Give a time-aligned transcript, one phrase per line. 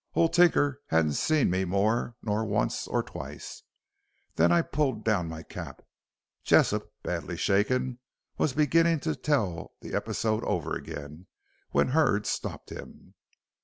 [0.15, 3.61] Old Tinker hadn't seen me more nor once or twice,
[4.29, 5.87] and then I pulled down my cap and"
[6.43, 7.99] Jessop, badly shaken,
[8.35, 11.27] was beginning to tell the episode over again,
[11.69, 13.13] when Hurd stopped him.